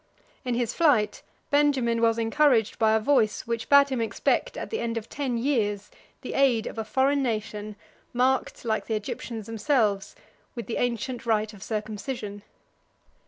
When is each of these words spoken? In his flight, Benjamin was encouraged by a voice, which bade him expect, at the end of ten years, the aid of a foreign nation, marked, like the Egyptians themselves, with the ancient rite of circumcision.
In 0.43 0.55
his 0.55 0.73
flight, 0.73 1.21
Benjamin 1.51 2.01
was 2.01 2.17
encouraged 2.17 2.79
by 2.79 2.93
a 2.95 2.99
voice, 2.99 3.45
which 3.45 3.69
bade 3.69 3.89
him 3.89 4.01
expect, 4.01 4.57
at 4.57 4.71
the 4.71 4.79
end 4.79 4.97
of 4.97 5.07
ten 5.07 5.37
years, 5.37 5.91
the 6.21 6.33
aid 6.33 6.65
of 6.65 6.79
a 6.79 6.83
foreign 6.83 7.21
nation, 7.21 7.75
marked, 8.11 8.65
like 8.65 8.87
the 8.87 8.95
Egyptians 8.95 9.45
themselves, 9.45 10.15
with 10.55 10.65
the 10.65 10.77
ancient 10.77 11.27
rite 11.27 11.53
of 11.53 11.61
circumcision. 11.61 12.41